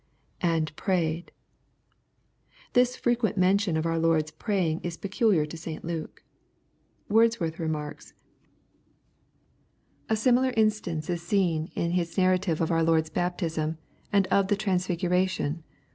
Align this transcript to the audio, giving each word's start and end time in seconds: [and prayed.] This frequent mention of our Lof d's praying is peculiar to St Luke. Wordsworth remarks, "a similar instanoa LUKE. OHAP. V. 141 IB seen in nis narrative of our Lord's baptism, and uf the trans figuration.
[and 0.41 0.75
prayed.] 0.75 1.29
This 2.73 2.95
frequent 2.95 3.37
mention 3.37 3.77
of 3.77 3.85
our 3.85 3.99
Lof 3.99 4.19
d's 4.23 4.31
praying 4.31 4.79
is 4.81 4.97
peculiar 4.97 5.45
to 5.45 5.55
St 5.55 5.85
Luke. 5.85 6.23
Wordsworth 7.07 7.59
remarks, 7.59 8.15
"a 10.09 10.15
similar 10.15 10.53
instanoa 10.53 11.07
LUKE. 11.07 11.09
OHAP. 11.09 11.19
V. 11.19 11.53
141 11.69 11.69
IB 11.69 11.69
seen 11.69 11.71
in 11.75 11.95
nis 11.95 12.17
narrative 12.17 12.61
of 12.61 12.71
our 12.71 12.81
Lord's 12.81 13.11
baptism, 13.11 13.77
and 14.11 14.27
uf 14.31 14.47
the 14.47 14.55
trans 14.55 14.87
figuration. 14.87 15.63